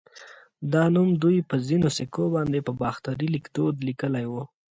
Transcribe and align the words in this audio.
دا 0.73 0.83
نوم 0.95 1.09
دوی 1.23 1.37
په 1.49 1.55
ځینو 1.67 1.89
سکو 1.97 2.23
باندې 2.35 2.59
په 2.67 2.71
باختري 2.81 3.27
ليکدود 3.35 3.75
لیکلی 3.87 4.25
و 4.29 4.33